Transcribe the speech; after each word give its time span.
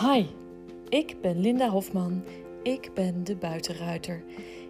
Hi, 0.00 0.26
ik 0.88 1.20
ben 1.20 1.40
Linda 1.40 1.68
Hofman. 1.68 2.24
Ik 2.62 2.94
ben 2.94 3.24
de 3.24 3.36
buitenruiter. 3.36 4.24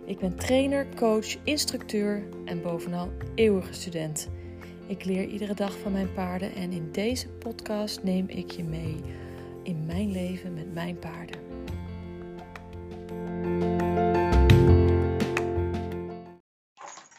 Ik 0.05 0.19
ben 0.19 0.37
trainer, 0.37 0.95
coach, 0.95 1.45
instructeur 1.45 2.29
en 2.45 2.63
bovenal 2.63 3.11
eeuwige 3.35 3.73
student. 3.73 4.29
Ik 4.87 5.05
leer 5.05 5.29
iedere 5.29 5.55
dag 5.55 5.79
van 5.79 5.93
mijn 5.93 6.13
paarden 6.13 6.55
en 6.55 6.73
in 6.73 6.93
deze 6.93 7.29
podcast 7.29 8.03
neem 8.03 8.29
ik 8.29 8.51
je 8.51 8.65
mee 8.65 9.01
in 9.63 9.87
mijn 9.87 10.11
leven 10.11 10.55
met 10.55 10.73
mijn 10.75 10.99
paarden. 10.99 11.41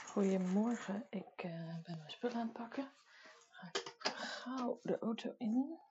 Goedemorgen, 0.06 1.06
ik 1.10 1.44
uh, 1.46 1.52
ben 1.84 1.98
mijn 1.98 2.12
spullen 2.12 2.38
aan 2.38 2.42
het 2.42 2.54
pakken. 2.54 2.92
Ga 3.50 3.68
ik 3.68 3.94
gauw 4.04 4.80
de 4.84 5.00
auto 5.00 5.36
in. 5.38 5.86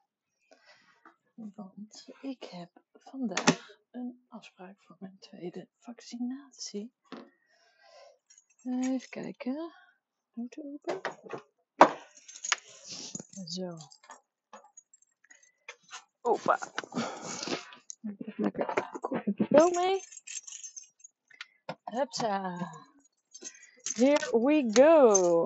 Want 1.36 2.08
ik 2.20 2.44
heb 2.44 2.70
vandaag 2.92 3.78
een 3.90 4.26
afspraak 4.28 4.82
voor 4.82 4.96
mijn 5.00 5.18
tweede 5.18 5.68
vaccinatie. 5.78 6.92
Even 8.64 9.08
kijken. 9.08 9.72
Auto 10.36 10.62
open. 10.62 11.00
Zo. 13.46 13.76
Opa. 16.20 16.58
Ik 18.02 18.26
heb 18.26 18.38
lekker 18.38 18.98
kopje 19.00 19.32
pil 19.48 19.70
mee. 19.70 20.00
Hupsa. 21.84 22.70
Here 23.94 24.38
we 24.38 24.70
go. 24.72 25.44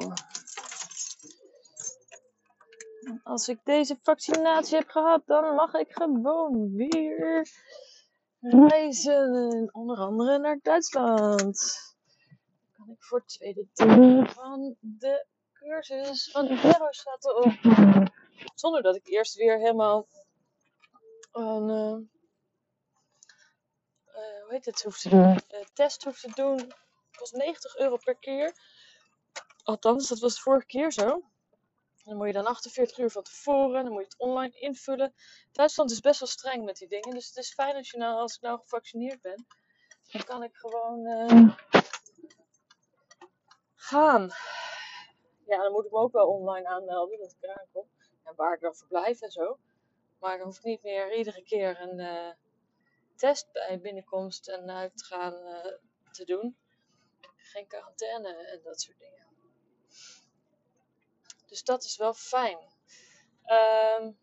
Als 3.22 3.48
ik 3.48 3.58
deze 3.64 3.98
vaccinatie 4.02 4.76
heb 4.76 4.88
gehad, 4.88 5.22
dan 5.26 5.54
mag 5.54 5.74
ik 5.74 5.92
gewoon 5.92 6.74
weer 6.76 7.48
reizen. 8.40 9.68
Onder 9.72 9.98
andere 9.98 10.38
naar 10.38 10.58
Duitsland. 10.62 11.78
Dan 12.60 12.86
kan 12.86 12.90
ik 12.90 13.02
voor 13.02 13.18
het 13.18 13.28
tweede 13.28 13.66
deel 13.72 14.26
van 14.26 14.76
de 14.80 15.26
cursus 15.52 16.30
van 16.30 16.48
Aeroshuttle 16.48 17.34
op. 17.34 17.52
Zonder 18.54 18.82
dat 18.82 18.96
ik 18.96 19.06
eerst 19.06 19.34
weer 19.34 19.58
helemaal 19.58 20.06
een 21.32 21.68
uh, 21.68 21.98
uh, 24.06 24.42
hoe 24.42 24.48
heet 24.48 24.64
het, 24.64 24.76
te 24.76 25.08
doen. 25.08 25.20
Uh, 25.20 25.64
test 25.72 26.04
hoef 26.04 26.20
te 26.20 26.30
doen. 26.34 26.56
Het 26.58 27.16
kost 27.16 27.32
90 27.32 27.76
euro 27.76 27.96
per 27.96 28.16
keer. 28.16 28.52
Althans, 29.62 30.08
dat 30.08 30.18
was 30.18 30.34
de 30.34 30.40
vorige 30.40 30.66
keer 30.66 30.92
zo. 30.92 31.29
Dan 32.10 32.18
moet 32.18 32.28
je 32.28 32.32
dan 32.32 32.46
48 32.46 32.98
uur 32.98 33.10
van 33.10 33.22
tevoren, 33.22 33.84
dan 33.84 33.92
moet 33.92 34.02
je 34.02 34.08
het 34.08 34.18
online 34.18 34.58
invullen. 34.58 35.14
Duitsland 35.52 35.90
is 35.90 36.00
best 36.00 36.20
wel 36.20 36.28
streng 36.28 36.64
met 36.64 36.76
die 36.76 36.88
dingen. 36.88 37.10
Dus 37.10 37.26
het 37.26 37.36
is 37.36 37.54
fijn 37.54 37.76
als, 37.76 37.90
je 37.90 37.98
nou, 37.98 38.18
als 38.18 38.34
ik 38.34 38.40
nou 38.40 38.58
gevaccineerd 38.60 39.20
ben. 39.20 39.46
Dan 40.12 40.24
kan 40.24 40.42
ik 40.42 40.56
gewoon 40.56 41.06
uh, 41.06 41.56
gaan. 43.74 44.30
Ja, 45.46 45.62
dan 45.62 45.72
moet 45.72 45.84
ik 45.84 45.90
me 45.90 45.98
ook 45.98 46.12
wel 46.12 46.26
online 46.26 46.68
aanmelden 46.68 47.18
dat 47.18 47.30
ik 47.30 47.36
eraan 47.40 47.66
kom. 47.72 47.88
En 48.24 48.34
waar 48.36 48.54
ik 48.54 48.60
dan 48.60 48.74
verblijf 48.74 49.20
en 49.20 49.30
zo. 49.30 49.58
Maar 50.18 50.36
dan 50.36 50.46
hoef 50.46 50.58
ik 50.58 50.64
niet 50.64 50.82
meer 50.82 51.14
iedere 51.14 51.42
keer 51.42 51.80
een 51.80 51.98
uh, 51.98 52.30
test 53.16 53.52
bij 53.52 53.80
binnenkomst 53.80 54.48
en 54.48 54.70
uitgaan 54.70 55.34
uh, 55.34 55.78
te 56.10 56.24
doen. 56.24 56.56
Geen 57.36 57.66
quarantaine 57.66 58.34
en 58.34 58.60
dat 58.62 58.80
soort 58.80 58.98
dingen. 58.98 59.29
Dus 61.50 61.64
dat 61.64 61.84
is 61.84 61.96
wel 61.96 62.14
fijn. 62.14 62.58
Um, 63.46 64.18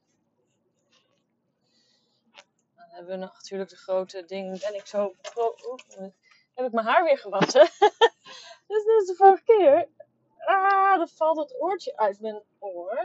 dan 2.76 2.90
hebben 2.90 3.12
we 3.12 3.16
nog 3.16 3.34
natuurlijk 3.34 3.70
de 3.70 3.76
grote 3.76 4.26
ding. 4.26 4.60
Ben 4.60 4.76
ik 4.76 4.86
zo. 4.86 5.16
Oeh, 5.38 6.12
heb 6.54 6.66
ik 6.66 6.72
mijn 6.72 6.86
haar 6.86 7.04
weer 7.04 7.18
gewassen? 7.18 7.62
dus 8.68 8.84
dit 8.84 9.02
is 9.02 9.08
de 9.08 9.16
vorige 9.16 9.44
keer. 9.44 9.90
Ah, 10.38 10.98
dan 10.98 11.08
valt 11.08 11.38
het 11.38 11.62
oortje 11.62 11.98
uit 11.98 12.20
mijn 12.20 12.44
oor. 12.60 12.96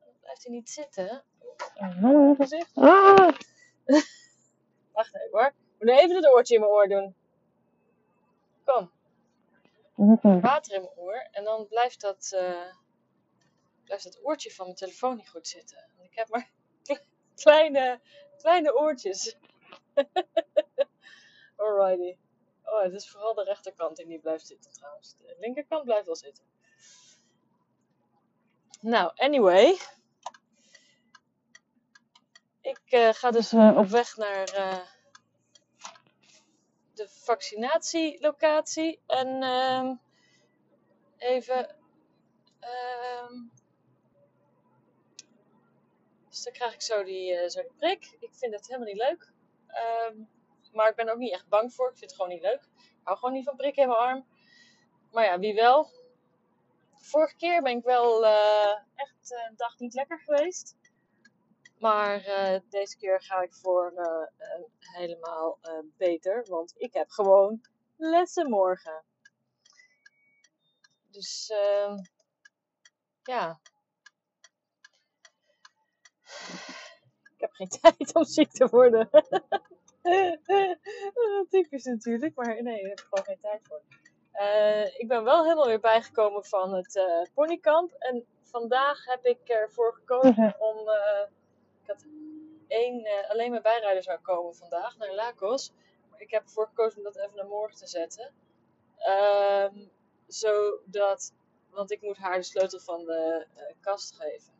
Dan 0.00 0.14
blijft 0.20 0.44
hij 0.44 0.52
niet 0.52 0.70
zitten. 0.70 1.24
Oh, 2.02 2.36
gezicht. 2.36 2.70
Ah. 2.74 3.28
Wacht 4.92 5.14
even 5.14 5.28
hoor. 5.30 5.46
Ik 5.46 5.54
moet 5.78 5.88
even 5.88 6.16
het 6.16 6.26
oortje 6.26 6.54
in 6.54 6.60
mijn 6.60 6.72
oor 6.72 6.88
doen. 6.88 7.14
Kom. 8.64 8.90
Water 10.40 10.74
in 10.74 10.80
mijn 10.80 10.96
oor. 10.96 11.28
En 11.30 11.44
dan 11.44 11.66
blijft 11.66 12.00
dat. 12.00 12.32
Uh, 12.34 12.74
blijft 13.84 14.04
dat 14.04 14.24
oortje 14.24 14.50
van 14.50 14.64
mijn 14.64 14.76
telefoon 14.76 15.16
niet 15.16 15.28
goed 15.28 15.48
zitten. 15.48 15.90
Ik 16.02 16.14
heb 16.14 16.28
maar 16.28 16.50
kleine, 17.42 18.00
kleine 18.36 18.76
oortjes. 18.76 19.36
Alrighty. 21.56 22.16
Oh, 22.64 22.82
het 22.82 22.92
is 22.92 23.10
vooral 23.10 23.34
de 23.34 23.44
rechterkant 23.44 23.96
die 23.96 24.06
niet 24.06 24.20
blijft 24.20 24.46
zitten 24.46 24.72
trouwens. 24.72 25.16
De 25.16 25.36
linkerkant 25.38 25.84
blijft 25.84 26.06
wel 26.06 26.16
zitten. 26.16 26.44
Nou, 28.80 29.12
anyway. 29.14 29.78
Ik 32.60 32.80
uh, 32.86 33.08
ga 33.12 33.30
dus 33.30 33.52
uh, 33.52 33.76
op 33.76 33.86
weg 33.86 34.16
naar 34.16 34.54
uh, 34.54 34.86
de 36.94 37.08
vaccinatielocatie. 37.08 39.00
En 39.06 39.42
ehm, 39.42 39.94
even 41.16 41.82
Um, 42.64 43.50
dus 46.34 46.42
dan 46.42 46.52
krijg 46.52 46.74
ik 46.74 46.82
zo 46.82 47.04
die, 47.04 47.32
uh, 47.32 47.48
zo 47.48 47.60
die 47.60 47.72
prik. 47.78 48.16
Ik 48.20 48.34
vind 48.34 48.54
het 48.54 48.66
helemaal 48.66 48.88
niet 48.88 48.96
leuk. 48.96 49.32
Um, 50.08 50.28
maar 50.72 50.88
ik 50.88 50.96
ben 50.96 51.06
er 51.06 51.12
ook 51.12 51.18
niet 51.18 51.32
echt 51.32 51.48
bang 51.48 51.74
voor. 51.74 51.90
Ik 51.90 51.96
vind 51.96 52.10
het 52.10 52.20
gewoon 52.20 52.34
niet 52.34 52.42
leuk. 52.42 52.62
Ik 52.76 53.00
hou 53.02 53.18
gewoon 53.18 53.34
niet 53.34 53.44
van 53.44 53.56
prikken 53.56 53.82
in 53.82 53.88
mijn 53.88 54.00
arm. 54.00 54.26
Maar 55.12 55.24
ja, 55.24 55.38
wie 55.38 55.54
wel. 55.54 55.90
Vorige 56.94 57.36
keer 57.36 57.62
ben 57.62 57.76
ik 57.76 57.84
wel 57.84 58.24
uh, 58.24 58.78
echt 58.94 59.30
een 59.48 59.56
dag 59.56 59.78
niet 59.78 59.94
lekker 59.94 60.20
geweest. 60.20 60.76
Maar 61.78 62.26
uh, 62.26 62.60
deze 62.68 62.96
keer 62.96 63.22
ga 63.22 63.40
ik 63.40 63.54
voor 63.54 63.92
helemaal 64.78 65.58
beter. 65.96 66.44
Want 66.48 66.74
ik 66.76 66.92
heb 66.92 67.10
gewoon 67.10 67.60
lessen 67.96 68.50
morgen. 68.50 69.04
Dus 71.10 71.50
uh, 71.50 71.98
ja. 73.22 73.60
Ik 77.34 77.40
heb 77.40 77.52
geen 77.52 77.68
tijd 77.80 78.14
om 78.14 78.24
ziek 78.24 78.52
te 78.52 78.68
worden. 78.68 79.10
Typisch 81.50 81.84
natuurlijk, 81.84 82.34
maar 82.34 82.62
nee, 82.62 82.80
ik 82.80 82.88
heb 82.88 82.98
er 82.98 83.06
gewoon 83.08 83.24
geen 83.24 83.40
tijd 83.40 83.60
voor. 83.62 83.82
Uh, 84.34 84.98
ik 84.98 85.08
ben 85.08 85.24
wel 85.24 85.42
helemaal 85.42 85.66
weer 85.66 85.80
bijgekomen 85.80 86.44
van 86.44 86.74
het 86.74 86.96
uh, 86.96 87.22
ponykamp. 87.34 87.92
En 87.92 88.24
vandaag 88.42 89.04
heb 89.04 89.24
ik 89.24 89.48
ervoor 89.48 89.94
gekozen 89.94 90.54
om. 90.58 90.88
Uh, 90.88 91.26
ik 91.82 91.90
had 91.90 92.06
één, 92.68 93.06
alleen 93.28 93.50
mijn 93.50 93.62
bijrijder 93.62 94.02
zou 94.02 94.18
komen 94.18 94.54
vandaag 94.54 94.96
naar 94.96 95.14
Lagos. 95.14 95.72
Maar 96.10 96.20
ik 96.20 96.30
heb 96.30 96.42
ervoor 96.42 96.66
gekozen 96.66 96.98
om 96.98 97.04
dat 97.04 97.16
even 97.16 97.36
naar 97.36 97.46
morgen 97.46 97.76
te 97.76 97.86
zetten. 97.86 98.32
Um, 99.08 99.90
zodat 100.26 101.32
want 101.74 101.90
ik 101.90 102.02
moet 102.02 102.16
haar 102.16 102.36
de 102.36 102.42
sleutel 102.42 102.80
van 102.80 103.04
de 103.04 103.46
kast 103.80 104.14
geven. 104.14 104.53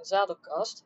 Zadelkast. 0.00 0.84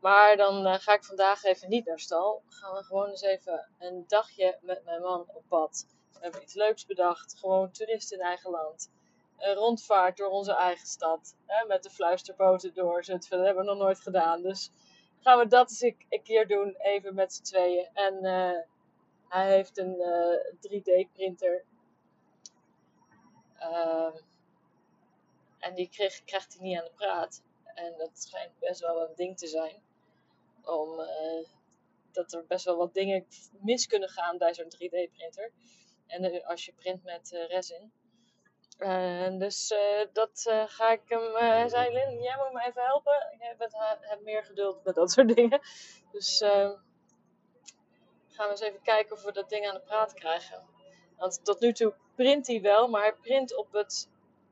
Maar 0.00 0.36
dan 0.36 0.66
uh, 0.66 0.74
ga 0.74 0.92
ik 0.94 1.04
vandaag 1.04 1.44
even 1.44 1.68
niet 1.68 1.86
naar 1.86 1.98
stal. 1.98 2.42
Gaan 2.48 2.74
we 2.74 2.82
gewoon 2.82 3.08
eens 3.08 3.22
even 3.22 3.68
een 3.78 4.04
dagje 4.06 4.58
met 4.62 4.84
mijn 4.84 5.00
man 5.00 5.20
op 5.34 5.42
pad. 5.48 5.86
We 6.12 6.18
hebben 6.20 6.42
iets 6.42 6.54
leuks 6.54 6.86
bedacht. 6.86 7.38
Gewoon 7.38 7.70
toeristen 7.70 8.18
in 8.18 8.24
eigen 8.24 8.50
land. 8.50 8.90
Een 9.38 9.54
rondvaart 9.54 10.16
door 10.16 10.28
onze 10.28 10.52
eigen 10.52 10.86
stad. 10.86 11.36
Hè, 11.46 11.66
met 11.66 11.82
de 11.82 11.90
fluisterboten 11.90 12.74
door. 12.74 13.02
Dat 13.02 13.28
hebben 13.28 13.56
we 13.56 13.62
nog 13.62 13.78
nooit 13.78 14.00
gedaan. 14.00 14.42
Dus 14.42 14.70
gaan 15.20 15.38
we 15.38 15.46
dat 15.46 15.70
eens 15.70 15.80
een 16.08 16.22
keer 16.22 16.46
doen. 16.46 16.74
Even 16.78 17.14
met 17.14 17.32
z'n 17.32 17.42
tweeën. 17.42 17.88
En 17.92 18.24
uh, 18.24 18.58
hij 19.28 19.50
heeft 19.50 19.78
een 19.78 19.96
3D 20.68 21.12
printer. 21.12 21.64
Uh, 23.60 24.14
en 25.58 25.74
die 25.74 25.88
kreeg, 25.88 26.24
krijgt 26.24 26.52
hij 26.52 26.62
niet 26.62 26.78
aan 26.78 26.84
de 26.84 26.92
praat. 26.96 27.42
En 27.80 27.94
dat 27.96 28.10
schijnt 28.12 28.58
best 28.58 28.80
wel 28.80 29.02
een 29.02 29.14
ding 29.14 29.38
te 29.38 29.46
zijn. 29.46 29.82
Om, 30.64 31.00
uh, 31.00 31.46
dat 32.12 32.32
er 32.32 32.46
best 32.46 32.64
wel 32.64 32.76
wat 32.76 32.94
dingen 32.94 33.26
mis 33.60 33.86
kunnen 33.86 34.08
gaan 34.08 34.38
bij 34.38 34.54
zo'n 34.54 34.72
3D-printer. 34.74 35.52
En 36.06 36.24
uh, 36.24 36.46
als 36.46 36.64
je 36.64 36.72
print 36.72 37.02
met 37.04 37.32
uh, 37.32 37.48
resin. 37.48 37.92
dus 39.38 39.74
dat 40.12 40.46
ga 40.66 40.90
ik 40.90 41.02
hem. 41.04 41.34
Hij 41.34 41.68
zei: 41.68 41.92
Lin, 41.92 42.22
jij 42.22 42.36
moet 42.36 42.52
me 42.52 42.66
even 42.66 42.82
helpen. 42.82 43.36
Jij 43.38 43.56
bent, 43.58 43.74
hebt 44.00 44.22
meer 44.22 44.44
geduld 44.44 44.84
met 44.84 44.94
dat 44.94 45.10
soort 45.10 45.36
dingen. 45.36 45.60
Dus 46.12 46.38
gaan 48.28 48.48
we 48.48 48.50
eens 48.50 48.60
even 48.60 48.82
kijken 48.82 49.16
of 49.16 49.22
we 49.22 49.32
dat 49.32 49.48
ding 49.48 49.68
aan 49.68 49.74
de 49.74 49.80
praat 49.80 50.14
krijgen. 50.14 50.66
Want 51.16 51.44
tot 51.44 51.60
nu 51.60 51.72
toe 51.72 51.94
print 52.14 52.46
hij 52.46 52.60
wel, 52.60 52.88
maar 52.88 53.02
hij 53.02 53.14
print 53.14 53.56
op 53.56 53.72
het 53.72 54.08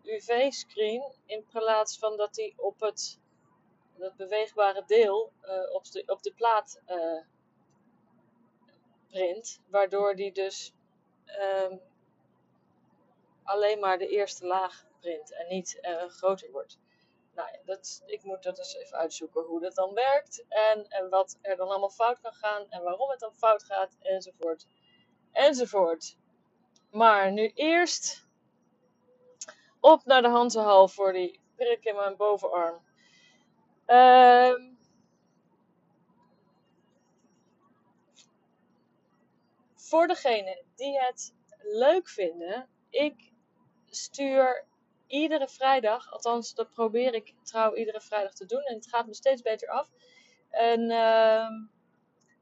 UV-screen 0.09 1.13
in 1.27 1.47
plaats 1.47 1.99
van 1.99 2.17
dat 2.17 2.37
hij 2.37 2.55
op 2.57 2.81
het 2.81 3.19
dat 3.99 4.17
beweegbare 4.17 4.85
deel 4.87 5.33
uh, 5.43 5.75
op, 5.75 5.91
de, 5.91 6.03
op 6.07 6.23
de 6.23 6.33
plaat 6.33 6.81
uh, 6.89 7.23
print. 9.09 9.61
Waardoor 9.67 10.15
die 10.15 10.33
dus 10.33 10.73
um, 11.41 11.81
alleen 13.43 13.79
maar 13.79 13.99
de 13.99 14.09
eerste 14.09 14.47
laag 14.47 14.87
print 15.01 15.33
en 15.33 15.49
niet 15.49 15.79
uh, 15.83 16.09
groter 16.09 16.51
wordt. 16.51 16.79
Nou 17.35 17.49
ja, 17.53 17.59
dat, 17.65 18.03
ik 18.07 18.23
moet 18.23 18.43
dat 18.43 18.57
dus 18.57 18.75
even 18.75 18.97
uitzoeken 18.99 19.43
hoe 19.43 19.61
dat 19.61 19.75
dan 19.75 19.95
werkt. 19.95 20.45
En, 20.49 20.89
en 20.89 21.09
wat 21.09 21.39
er 21.41 21.57
dan 21.57 21.69
allemaal 21.69 21.91
fout 21.91 22.21
kan 22.21 22.33
gaan. 22.33 22.71
En 22.71 22.83
waarom 22.83 23.11
het 23.11 23.21
dan 23.21 23.35
fout 23.35 23.65
gaat. 23.65 23.97
Enzovoort. 24.01 24.67
Enzovoort. 25.33 26.17
Maar 26.91 27.33
nu 27.33 27.51
eerst 27.55 28.28
op 29.81 30.05
naar 30.05 30.23
de 30.23 30.29
Hansenhal 30.29 30.89
voor 30.89 31.13
die 31.13 31.41
prik 31.57 31.85
in 31.85 31.95
mijn 31.95 32.17
bovenarm. 32.17 32.87
Uh, 33.87 34.55
voor 39.75 40.07
degenen 40.07 40.65
die 40.77 41.01
het 41.01 41.35
leuk 41.63 42.09
vinden, 42.09 42.69
ik 42.91 43.33
stuur 43.91 44.67
iedere 45.07 45.49
vrijdag, 45.49 46.13
althans 46.13 46.55
dat 46.55 46.71
probeer 46.71 47.15
ik 47.15 47.35
trouw 47.43 47.75
iedere 47.75 48.01
vrijdag 48.01 48.33
te 48.33 48.47
doen 48.47 48.63
en 48.63 48.75
het 48.75 48.89
gaat 48.89 49.07
me 49.07 49.15
steeds 49.15 49.43
beter 49.43 49.69
af. 49.69 49.91
Een 50.51 50.81
uh, 50.81 51.49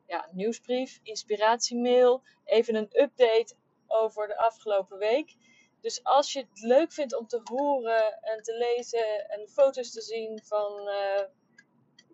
ja, 0.07 0.29
nieuwsbrief, 0.31 1.01
inspiratiemail, 1.03 2.23
even 2.45 2.75
een 2.75 3.01
update 3.01 3.55
over 3.87 4.29
de 4.29 4.39
afgelopen 4.39 4.99
week. 4.99 5.37
Dus 5.87 6.05
als 6.05 6.33
je 6.33 6.39
het 6.39 6.61
leuk 6.61 6.93
vindt 6.93 7.15
om 7.15 7.27
te 7.27 7.41
horen 7.45 8.23
en 8.23 8.43
te 8.43 8.55
lezen 8.57 9.29
en 9.29 9.49
foto's 9.49 9.93
te 9.93 10.01
zien 10.01 10.43
van 10.45 10.89
uh, 10.89 11.23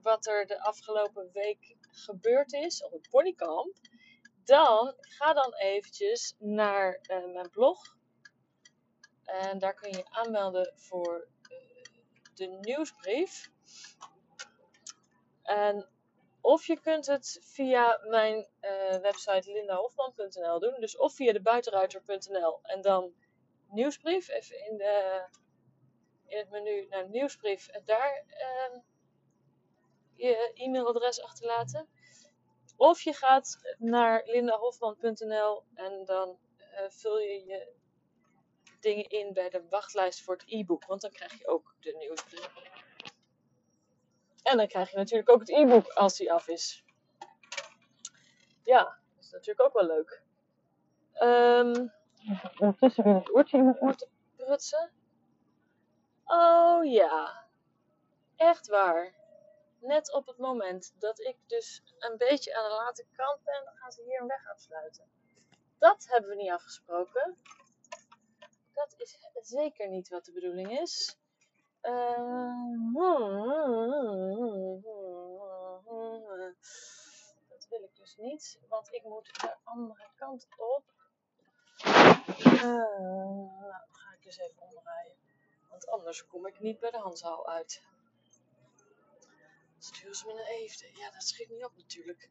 wat 0.02 0.26
er 0.26 0.46
de 0.46 0.60
afgelopen 0.60 1.30
week 1.32 1.76
gebeurd 1.80 2.52
is 2.52 2.84
op 2.84 2.92
het 2.92 3.08
ponykamp, 3.10 3.76
dan 4.44 4.94
ga 4.98 5.32
dan 5.32 5.54
eventjes 5.54 6.34
naar 6.38 7.00
uh, 7.02 7.32
mijn 7.32 7.50
blog. 7.50 7.96
En 9.24 9.58
daar 9.58 9.75
kun 9.75 9.90
je 9.90 10.04
aanmelden 10.10 10.72
voor 10.76 11.28
uh, 11.50 11.58
de 12.34 12.46
nieuwsbrief. 12.46 13.50
En 15.42 15.88
of 16.40 16.66
je 16.66 16.80
kunt 16.80 17.06
het 17.06 17.38
via 17.42 18.00
mijn 18.08 18.46
website 19.02 19.52
lindahofman.nl 19.52 20.58
doen. 20.58 20.80
Dus 20.80 20.96
of 20.96 21.14
via 21.14 21.32
de 21.32 21.42
buitenruiter.nl 21.42 22.58
en 22.62 22.80
dan 22.80 23.14
nieuwsbrief. 23.72 24.28
Even 24.28 24.66
in, 24.66 24.76
de, 24.76 25.24
in 26.26 26.38
het 26.38 26.50
menu 26.50 26.86
naar 26.88 27.08
nieuwsbrief. 27.08 27.69
En 27.69 27.82
daar 27.84 28.24
uh, 28.28 28.80
je 30.14 30.50
e-mailadres 30.54 31.22
achterlaten. 31.22 31.88
Of 32.76 33.00
je 33.00 33.12
gaat 33.12 33.76
naar 33.78 34.22
lindahofman.nl 34.24 35.64
en 35.74 36.04
dan 36.04 36.38
uh, 36.58 36.80
vul 36.88 37.19
je 37.19 37.46
je 37.46 37.72
dingen 38.80 39.08
in 39.08 39.32
bij 39.32 39.50
de 39.50 39.69
wachtlijst 39.69 40.22
voor 40.22 40.34
het 40.34 40.44
e-book. 40.46 40.84
Want 40.84 41.00
dan 41.00 41.10
krijg 41.10 41.38
je 41.38 41.46
ook 41.46 41.75
de 41.80 41.96
nieuwsbrief. 41.98 42.50
En 44.42 44.56
dan 44.56 44.66
krijg 44.66 44.90
je 44.90 44.96
natuurlijk 44.96 45.30
ook 45.30 45.40
het 45.40 45.50
e-book 45.50 45.88
als 45.88 46.16
die 46.16 46.32
af 46.32 46.48
is. 46.48 46.84
Ja, 48.62 48.82
dat 49.14 49.25
is 49.25 49.30
natuurlijk 49.30 49.66
ook 49.66 49.72
wel 49.72 49.86
leuk. 49.86 50.22
Um, 51.14 51.92
Ondertussen 52.58 53.04
weer 53.04 53.14
het 53.14 53.34
oortje 53.34 53.58
in 53.58 53.64
mijn 53.64 53.80
oor 53.80 53.94
te 53.94 54.08
prutsen. 54.36 54.90
Oh 56.24 56.84
ja, 56.84 57.46
echt 58.36 58.66
waar. 58.66 59.14
Net 59.80 60.12
op 60.12 60.26
het 60.26 60.38
moment 60.38 60.94
dat 60.98 61.20
ik 61.20 61.36
dus 61.46 61.82
een 61.98 62.16
beetje 62.16 62.56
aan 62.56 62.69
de 62.69 62.74
late 62.74 63.06
kant 63.16 63.44
ben, 63.44 63.64
dan 63.64 63.74
gaan 63.74 63.92
ze 63.92 64.02
hier 64.02 64.20
een 64.20 64.26
weg 64.26 64.50
afsluiten. 64.50 65.04
Dat 65.78 66.06
hebben 66.08 66.30
we 66.30 66.36
niet 66.36 66.50
afgesproken. 66.50 67.36
Dat 68.72 68.94
is 68.96 69.18
zeker 69.42 69.88
niet 69.88 70.08
wat 70.08 70.25
de 70.25 70.32
bedoeling 70.32 70.80
is. 70.80 71.16
Uh, 71.82 72.42
dat 77.48 77.66
wil 77.68 77.82
ik 77.82 77.96
dus 77.96 78.16
niet, 78.16 78.60
want 78.68 78.92
ik 78.94 79.02
moet 79.02 79.40
de 79.40 79.54
andere 79.64 80.08
kant 80.16 80.48
op. 80.56 81.01
Uh, 82.28 82.62
nou, 83.60 83.82
ga 83.90 84.12
ik 84.12 84.22
dus 84.22 84.38
even 84.38 84.62
omdraaien. 84.62 85.16
Want 85.70 85.88
anders 85.88 86.26
kom 86.26 86.46
ik 86.46 86.60
niet 86.60 86.78
bij 86.78 86.90
de 86.90 86.98
handzaal 86.98 87.48
uit. 87.48 87.82
Stuur 89.78 90.14
ze 90.14 90.26
me 90.26 90.34
naar 90.34 90.46
Eefde. 90.46 90.90
Ja, 90.94 91.10
dat 91.10 91.22
schiet 91.22 91.48
niet 91.50 91.64
op 91.64 91.76
natuurlijk. 91.76 92.30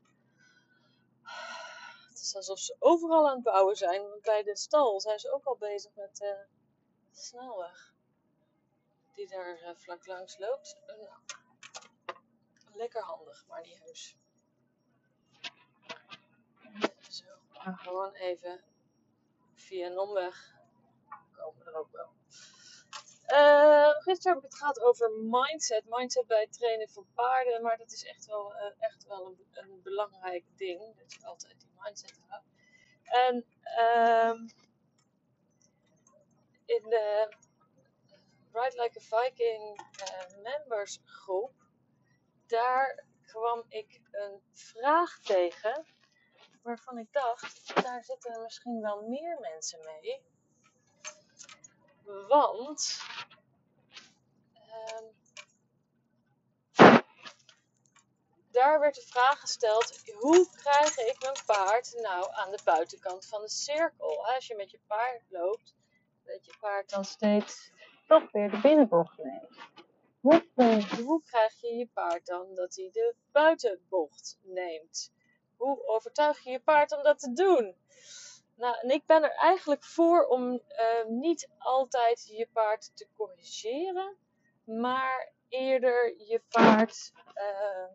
Het 2.10 2.20
is 2.20 2.36
alsof 2.36 2.60
ze 2.60 2.76
overal 2.80 3.28
aan 3.30 3.36
het 3.36 3.44
bouwen 3.44 3.76
zijn. 3.76 4.10
Want 4.10 4.22
bij 4.22 4.44
de 4.44 4.58
stal 4.58 5.00
zijn 5.02 5.20
ze 5.20 5.34
ook 5.34 5.46
al 5.46 5.58
bezig 5.58 5.96
met 5.96 6.22
uh, 6.22 6.30
de 7.12 7.20
snelweg. 7.20 7.94
Die 9.14 9.28
daar 9.28 9.62
uh, 9.62 9.76
vlak 9.76 10.06
langs 10.06 10.38
loopt. 10.38 10.78
Nou, 10.88 11.10
lekker 12.74 13.02
handig, 13.02 13.46
maar 13.48 13.62
niet 13.62 13.80
heus. 13.80 14.18
Zo, 17.10 17.26
gewoon 17.52 18.14
even 18.14 18.64
via 19.72 19.86
een 19.86 20.00
omweg 20.00 20.54
komen 21.32 21.66
er 21.66 21.76
ook 21.76 21.92
wel. 21.92 22.10
Uh, 23.28 23.90
gisteren 23.90 24.34
heb 24.34 24.44
ik 24.44 24.50
het 24.50 24.60
gehad 24.60 24.80
over 24.82 25.12
mindset. 25.12 25.84
Mindset 25.86 26.28
bij 26.28 26.42
het 26.42 26.54
trainen 26.54 26.90
van 26.90 27.08
paarden. 27.14 27.62
Maar 27.62 27.78
dat 27.78 27.92
is 27.92 28.06
echt 28.06 28.26
wel, 28.26 28.54
uh, 28.56 28.72
echt 28.80 29.08
wel 29.08 29.26
een, 29.26 29.48
een, 29.52 29.82
belangrijk 29.84 30.44
ding. 30.56 30.98
Dat 30.98 31.14
je 31.14 31.26
altijd 31.26 31.60
die 31.60 31.70
mindset 31.78 32.20
hebt. 32.28 32.46
En 33.04 33.46
uh, 33.80 34.34
in 36.66 36.90
de 36.90 37.36
Ride 38.52 38.82
Like 38.82 39.00
a 39.00 39.22
Viking 39.22 39.80
uh, 39.80 40.42
members 40.44 41.00
groep. 41.06 41.54
Daar 42.48 43.04
kwam 43.26 43.66
ik 43.68 44.02
een 44.12 44.42
vraag 44.54 45.20
tegen 45.20 45.86
waarvan 46.62 46.98
ik 46.98 47.08
dacht, 47.12 47.84
daar 47.84 48.04
zitten 48.04 48.42
misschien 48.42 48.82
wel 48.82 49.02
meer 49.02 49.40
mensen 49.40 49.80
mee. 49.86 50.22
Want 52.28 53.02
um, 54.56 55.16
daar 58.52 58.80
werd 58.80 58.96
de 58.96 59.02
vraag 59.02 59.40
gesteld: 59.40 60.14
hoe 60.20 60.50
krijg 60.56 60.98
ik 60.98 61.22
mijn 61.22 61.46
paard 61.46 61.94
nou 62.02 62.28
aan 62.32 62.52
de 62.52 62.60
buitenkant 62.64 63.26
van 63.26 63.42
de 63.42 63.50
cirkel? 63.50 64.26
Als 64.26 64.48
je 64.48 64.56
met 64.56 64.72
je 64.72 64.80
paard 64.88 65.22
loopt, 65.30 65.76
dat 66.24 66.46
je 66.46 66.54
paard 66.60 66.90
dan 66.90 67.06
steeds 67.06 67.72
toch 68.08 68.32
weer 68.32 68.52
de 68.52 68.62
binnenbocht 68.62 69.18
neemt. 69.18 69.58
Hoe, 70.20 70.46
hoe 71.04 71.22
krijg 71.24 71.62
je 71.62 71.76
je 71.76 71.88
paard 71.94 72.26
dan 72.26 72.56
dat 72.56 72.76
hij 72.76 72.90
de 72.92 73.16
buitenbocht 73.32 74.40
neemt? 74.42 75.12
Hoe 75.62 75.88
overtuig 75.88 76.44
je 76.44 76.52
je 76.52 76.60
paard 76.60 76.92
om 76.92 77.04
dat 77.04 77.20
te 77.20 77.34
doen? 77.34 77.76
Nou, 78.56 78.78
en 78.82 78.90
ik 78.90 79.06
ben 79.06 79.24
er 79.24 79.36
eigenlijk 79.36 79.84
voor 79.84 80.28
om 80.28 80.52
uh, 80.52 81.06
niet 81.08 81.50
altijd 81.58 82.28
je 82.28 82.48
paard 82.54 82.92
te 82.98 83.08
corrigeren, 83.16 84.18
maar 84.64 85.32
eerder 85.50 86.16
je 86.28 86.42
paard 86.50 87.12
uh, 87.36 87.90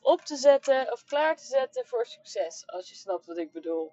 op 0.00 0.20
te 0.20 0.36
zetten 0.36 0.92
of 0.92 1.04
klaar 1.04 1.36
te 1.36 1.44
zetten 1.44 1.86
voor 1.86 2.06
succes, 2.06 2.66
als 2.66 2.88
je 2.88 2.94
snapt 2.94 3.26
wat 3.26 3.36
ik 3.36 3.52
bedoel. 3.52 3.92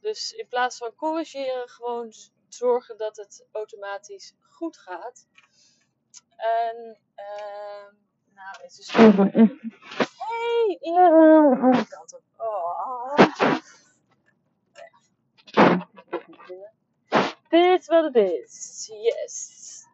Dus 0.00 0.32
in 0.32 0.48
plaats 0.48 0.76
van 0.76 0.94
corrigeren, 0.94 1.68
gewoon 1.68 2.12
zorgen 2.48 2.96
dat 2.96 3.16
het 3.16 3.46
automatisch 3.52 4.34
goed 4.40 4.76
gaat. 4.76 5.26
En 6.36 6.98
uh, 7.16 7.86
nou, 8.34 8.62
het 8.62 8.78
is 8.78 8.88
echt 8.88 9.16
Hey, 10.26 10.78
op. 10.82 12.22
Oh. 12.36 13.14
Dit 17.48 17.80
is 17.80 17.86
wat 17.86 18.04
het 18.04 18.16
is. 18.16 18.86
Yes. 19.02 19.86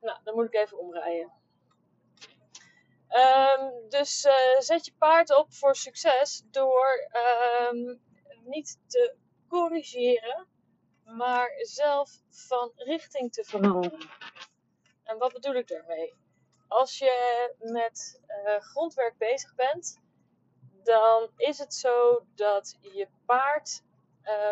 Nou, 0.00 0.18
dan 0.24 0.34
moet 0.34 0.46
ik 0.46 0.54
even 0.54 0.78
omrijden. 0.78 1.32
Um, 3.08 3.88
dus 3.88 4.24
uh, 4.24 4.58
zet 4.58 4.84
je 4.84 4.92
paard 4.98 5.36
op 5.36 5.52
voor 5.52 5.76
succes 5.76 6.42
door 6.50 7.10
um, 7.72 8.00
niet 8.44 8.78
te 8.86 9.16
corrigeren, 9.48 10.46
maar 11.04 11.50
zelf 11.56 12.10
van 12.30 12.72
richting 12.74 13.32
te 13.32 13.44
veranderen. 13.44 14.08
En 15.04 15.18
wat 15.18 15.32
bedoel 15.32 15.54
ik 15.54 15.68
daarmee? 15.68 16.14
Als 16.74 16.98
je 16.98 17.54
met 17.58 18.20
uh, 18.28 18.60
grondwerk 18.60 19.18
bezig 19.18 19.54
bent, 19.54 20.00
dan 20.82 21.30
is 21.36 21.58
het 21.58 21.74
zo 21.74 22.26
dat 22.34 22.78
je 22.80 23.08
paard, 23.26 23.82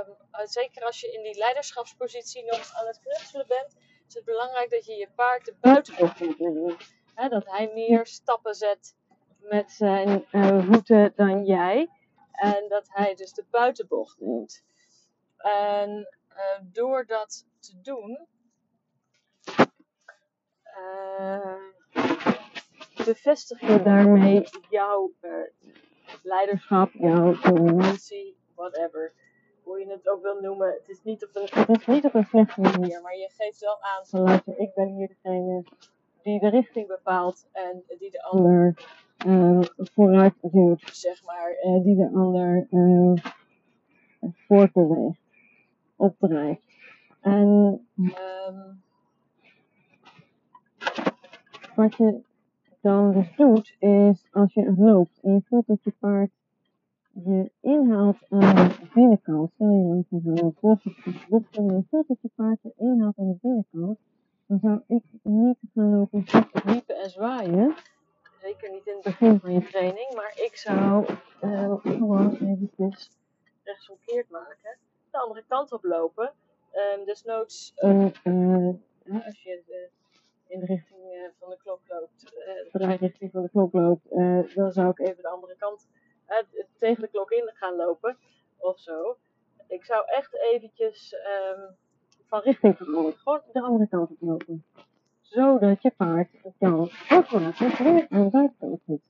um, 0.07 0.17
zeker 0.45 0.85
als 0.85 1.00
je 1.00 1.12
in 1.12 1.23
die 1.23 1.38
leiderschapspositie 1.38 2.45
nog 2.45 2.75
aan 2.75 2.87
het 2.87 3.00
knutselen 3.00 3.47
bent, 3.47 3.76
is 4.09 4.14
het 4.14 4.25
belangrijk 4.25 4.71
dat 4.71 4.85
je 4.85 4.93
je 4.95 5.09
paard 5.14 5.45
de 5.45 5.55
buitenbocht. 5.61 6.95
Hè, 7.14 7.29
dat 7.29 7.47
hij 7.47 7.71
meer 7.75 8.07
stappen 8.07 8.55
zet 8.55 8.95
met 9.38 9.71
zijn 9.71 10.26
uh, 10.33 10.67
route 10.69 11.12
dan 11.17 11.45
jij. 11.45 11.91
En 12.33 12.69
dat 12.69 12.88
hij 12.88 13.14
dus 13.14 13.33
de 13.33 13.45
buitenbocht 13.50 14.21
neemt. 14.21 14.64
En 15.37 16.17
door 16.62 17.07
dat 17.07 17.47
te 17.61 17.81
doen, 17.81 18.26
bevestig 23.04 23.61
je 23.61 23.82
daarmee 23.82 24.44
jouw 24.71 25.12
leiderschap, 26.23 26.90
jouw 26.92 27.40
dominantie, 27.40 28.37
whatever. 28.54 29.12
Hoe 29.62 29.78
je 29.78 29.90
het 29.90 30.09
ook 30.09 30.23
wil 30.23 30.40
noemen. 30.40 30.68
Het 30.68 30.88
is 30.88 31.02
niet 31.02 31.25
op 31.25 31.30
een, 31.32 31.49
het 31.62 31.80
is 31.80 31.87
niet 31.87 32.04
op 32.04 32.14
een 32.14 32.25
slechte 32.25 32.61
manier, 32.61 33.00
maar 33.02 33.16
je 33.16 33.30
geeft 33.37 33.61
wel 33.61 33.82
aan 33.82 34.06
van 34.06 34.21
luister, 34.21 34.59
ik 34.59 34.75
ben 34.75 34.88
hier 34.88 35.09
degene 35.09 35.64
die 36.23 36.40
de 36.40 36.49
richting 36.49 36.87
bepaalt 36.87 37.49
en 37.52 37.82
die 37.99 38.11
de 38.11 38.23
ander 38.23 38.75
uh, 39.26 39.61
vooruit 39.76 40.35
duwt, 40.40 40.82
zeg 40.92 41.25
maar. 41.25 41.56
Uh, 41.64 41.85
die 41.85 41.97
de 41.97 42.11
ander 42.14 42.66
voortbeweegt, 44.47 45.21
opdrijft. 45.97 46.62
En 47.21 47.87
um, 47.97 48.82
wat 51.75 51.97
je 51.97 52.21
dan 52.82 53.26
doet, 53.36 53.76
is 53.78 54.28
als 54.30 54.54
je 54.54 54.74
loopt 54.76 55.20
en 55.22 55.32
je 55.32 55.42
voelt 55.48 55.66
dat 55.66 55.84
je 55.84 55.92
paard 55.98 56.30
je 57.12 57.50
inhaalt 57.60 58.16
aan 58.28 58.54
de 58.54 58.88
binnenkant. 58.94 59.50
Stel 59.54 59.68
je 59.68 59.82
loopt 59.82 60.10
met 60.10 60.38
een 60.42 60.54
bocht 60.60 60.84
en 61.56 61.64
je 61.64 61.82
voelt 61.90 62.08
dat 62.08 62.16
je 62.20 62.30
paard 62.34 62.58
je 62.62 62.72
inhaalt 62.76 63.18
aan 63.18 63.28
de 63.28 63.38
binnenkant. 63.40 63.98
Dan 64.46 64.58
zou 64.58 64.80
ik 64.86 65.02
niet 65.22 65.56
gaan 65.74 65.96
lopen 65.96 66.24
wiepen 66.64 66.96
en 66.96 67.10
zwaaien. 67.10 67.74
Zeker 68.40 68.70
niet 68.70 68.86
in 68.86 68.94
het 68.94 69.02
begin 69.02 69.40
van 69.40 69.52
je 69.52 69.62
training. 69.62 70.14
Maar 70.14 70.32
ik 70.34 70.56
zou 70.56 71.06
uh, 71.42 71.74
gewoon 71.80 72.32
eventjes 72.34 73.10
rechtsomkeerd 73.64 74.30
maken. 74.30 74.76
De 75.10 75.18
andere 75.18 75.44
kant 75.48 75.72
op 75.72 75.84
lopen. 75.84 76.32
Um, 76.98 77.04
desnoods, 77.04 77.74
uh, 77.76 78.06
uh, 78.24 78.74
als 79.26 79.42
je 79.42 79.62
de, 79.66 79.88
in 80.52 80.61
de 80.61 80.66
richting 80.66 81.00
van 81.38 81.50
de 81.50 81.56
klok 81.56 81.80
loopt, 81.88 82.21
de 82.21 82.68
draairichting 82.73 83.30
van 83.30 83.42
de 83.42 83.50
klok 83.50 83.73
loopt, 83.73 84.09
dan 84.54 84.73
zou 84.73 84.90
ik 84.90 84.99
even 84.99 85.23
de 85.23 85.28
andere 85.28 85.56
kant 85.56 85.88
tegen 86.78 87.02
de 87.02 87.09
klok 87.09 87.30
in 87.30 87.50
gaan 87.54 87.76
lopen 87.76 88.16
of 88.56 88.78
zo. 88.78 89.16
Ik 89.66 89.85
zou 89.85 90.04
echt 90.06 90.35
eventjes 90.52 91.14
um, 91.14 91.76
van 92.26 92.40
richting 92.40 92.76
veranderen. 92.76 93.18
Gewoon 93.18 93.42
de 93.52 93.62
andere 93.62 93.88
kant 93.88 94.11
op 94.11 94.16
lopen. 94.21 94.64
Zodat 95.21 95.82
je 95.82 95.90
paard 95.90 96.30
dan 96.59 96.90
automatisch 97.09 97.78
weer 97.78 98.06
aan 98.09 98.25
de 98.25 98.30
buitenkant 98.30 98.80
zit. 98.87 99.00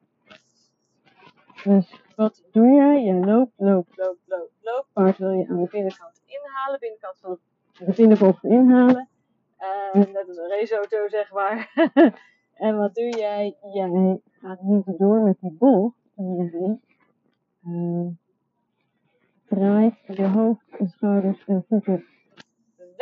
Dus 1.65 2.01
wat 2.17 2.43
doe 2.51 2.67
jij? 2.67 3.03
Je 3.03 3.15
loopt, 3.15 3.53
loopt, 3.57 3.97
loopt, 3.97 4.21
loopt, 4.27 4.53
loopt. 4.61 4.93
Paard 4.93 5.19
wil 5.19 5.31
je 5.31 5.49
aan 5.49 5.63
de 5.63 5.69
binnenkant 5.71 6.23
inhalen, 6.27 6.81
binnenkant 6.81 7.19
van 7.19 7.39
de 7.79 7.93
binnenbocht 7.97 8.45
inhalen. 8.45 9.09
Uh, 9.63 10.05
net 10.13 10.29
als 10.29 10.37
een 10.37 10.49
raceauto, 10.49 11.09
zeg 11.09 11.33
maar. 11.33 11.73
en 12.67 12.77
wat 12.77 12.95
doe 12.95 13.17
jij? 13.17 13.57
Jij 13.73 14.21
gaat 14.41 14.63
niet 14.63 14.99
door 14.99 15.21
met 15.21 15.37
die 15.41 15.53
bocht. 15.53 15.97
Jij 16.15 16.79
uh, 17.67 18.07
draait 19.49 19.95
je 20.07 20.27
hoofd 20.27 20.65
en 20.79 20.89
schouders 20.89 21.45
en 21.47 21.65
voeten 21.69 22.05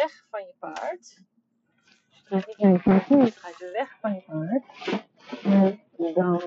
weg 0.00 0.26
van 0.30 0.40
je 0.40 0.54
paard. 0.58 1.18
Dus 2.08 2.22
draait 2.24 2.46
niet 2.46 2.58
naar 2.58 2.72
je 2.72 2.82
paard 2.82 3.06
toe, 3.06 3.24
je 3.58 3.70
weg 3.72 3.98
van 4.00 4.14
je 4.14 4.22
paard. 4.26 4.64
En 5.44 5.80
dan 6.14 6.42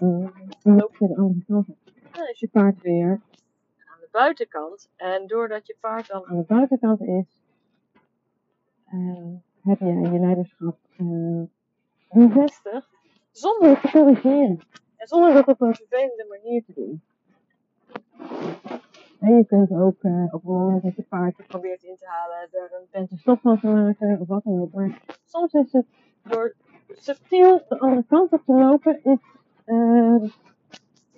uh, 0.00 0.28
loop 0.62 0.96
je 0.96 1.06
de 1.06 1.16
andere 1.16 1.44
kant 1.46 1.68
op. 1.68 1.76
Dan 2.12 2.28
is 2.28 2.40
je 2.40 2.48
paard 2.48 2.82
weer 2.82 3.20
aan 3.84 4.00
de 4.00 4.08
buitenkant. 4.10 4.90
En 4.96 5.26
doordat 5.26 5.66
je 5.66 5.76
paard 5.80 6.08
dan 6.08 6.26
aan 6.26 6.36
de 6.36 6.44
buitenkant 6.46 7.00
is, 7.00 7.38
uh, 8.96 9.38
heb 9.62 9.78
jij 9.78 10.12
je 10.12 10.18
leiderschap 10.18 10.78
uh, 10.98 11.42
bevestigd 12.10 12.88
zonder 13.30 13.80
te 13.80 13.90
corrigeren. 13.90 14.60
En 14.96 15.06
zonder 15.06 15.32
dat 15.32 15.46
op 15.46 15.60
een 15.60 15.74
vervelende 15.74 16.26
manier 16.28 16.64
te 16.64 16.72
doen. 16.74 17.02
En 19.20 19.36
je 19.36 19.44
kunt 19.44 19.70
ook 19.70 20.02
uh, 20.02 20.24
op 20.24 20.32
het 20.32 20.42
moment 20.42 20.82
dat 20.82 20.96
je 20.96 21.02
paard 21.02 21.46
probeert 21.46 21.82
in 21.82 21.96
te 21.96 22.06
halen, 22.06 22.48
er 22.50 22.78
een 22.80 22.88
pente 22.90 23.16
stop 23.16 23.40
van 23.40 23.60
te 23.60 23.66
maken 23.66 24.20
of 24.20 24.28
wat 24.28 24.44
dan 24.44 24.60
ook. 24.60 24.72
Maar 24.72 25.00
soms 25.24 25.52
is 25.52 25.72
het 25.72 25.86
door 26.22 26.54
subtiel 26.88 27.64
de 27.68 27.78
andere 27.78 28.04
kant 28.08 28.32
op 28.32 28.42
te 28.44 28.52
lopen, 28.52 29.04
is 29.04 29.18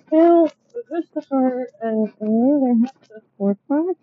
veel 0.05 0.47
rustiger 0.71 1.73
en 1.79 2.13
minder 2.19 2.75
heftig 2.81 3.23
voor 3.37 3.49
het 3.49 3.57
paard. 3.65 3.97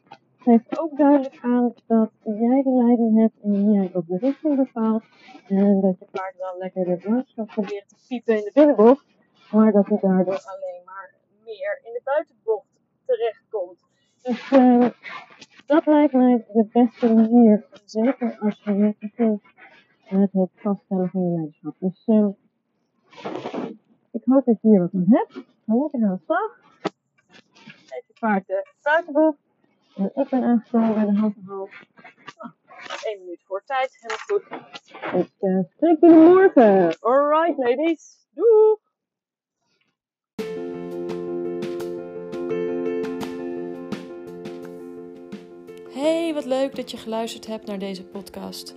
Geeft 0.47 0.79
ook 0.79 0.97
duidelijk 0.97 1.39
aan 1.43 1.75
dat 1.87 2.11
jij 2.23 2.63
de 2.63 2.71
leiding 2.71 3.19
hebt 3.19 3.41
en 3.43 3.73
jij 3.73 3.91
ook 3.95 4.07
de 4.07 4.19
richting 4.19 4.57
bepaalt. 4.57 5.05
En 5.49 5.81
dat 5.81 5.99
je 5.99 6.07
paard 6.11 6.35
dan 6.39 6.59
lekker 6.59 6.85
de 6.85 7.09
boodschap 7.09 7.47
probeert 7.47 7.89
te 7.89 7.97
piepen 8.09 8.37
in 8.37 8.45
de 8.45 8.51
binnenbocht. 8.55 9.05
Maar 9.53 9.73
dat 9.73 9.87
hij 9.87 9.99
daardoor 10.01 10.43
alleen 10.45 10.83
maar 10.85 11.15
meer 11.45 11.81
in 11.83 11.93
de 11.93 12.01
buitenbocht 12.05 12.67
terechtkomt. 13.07 13.79
Dus 14.23 14.51
uh, 14.51 14.91
dat 15.67 15.87
lijkt 15.87 16.13
mij 16.13 16.45
de 16.53 16.67
beste 16.73 17.15
manier. 17.15 17.67
Zeker 17.85 18.39
als 18.41 18.63
je 18.65 18.71
net 18.71 18.99
begint 18.99 19.43
met 20.11 20.33
het 20.33 20.51
vaststellen 20.55 21.09
van 21.11 21.23
je 21.23 21.31
leiderschap. 21.31 21.75
Dus 21.79 22.07
uh, 22.07 22.29
ik 24.11 24.23
hoop 24.25 24.45
dat 24.45 24.61
je 24.61 24.69
hier 24.69 24.81
wat 24.81 24.95
aan 24.95 25.07
hebt. 25.09 25.37
Ik 25.37 26.03
aan 26.03 26.17
de 26.17 26.19
slag. 26.25 26.61
Geef 27.63 28.07
je 28.07 28.15
paard 28.19 28.47
de 28.47 28.75
buitenbocht. 28.83 29.46
En 29.97 30.11
ik 30.15 30.29
ben 30.29 30.43
aangekomen 30.43 30.95
bij 30.95 31.05
de 31.05 31.19
hand 31.19 31.37
en 31.37 31.45
half. 31.47 31.85
Oh, 32.39 32.51
één 33.03 33.19
minuut 33.19 33.43
voor 33.47 33.63
tijd. 33.65 33.99
Helemaal 34.01 34.25
goed. 34.27 35.21
Ik 35.21 35.33
uh, 35.41 35.61
spreek 35.75 36.01
jullie 36.01 36.17
morgen. 36.17 36.97
Alright, 37.01 37.59
ladies. 37.59 38.27
Doei! 38.31 38.77
Hey, 45.93 46.35
wat 46.35 46.45
leuk 46.45 46.77
dat 46.77 46.91
je 46.91 46.97
geluisterd 46.97 47.47
hebt 47.47 47.67
naar 47.67 47.79
deze 47.79 48.05
podcast. 48.05 48.77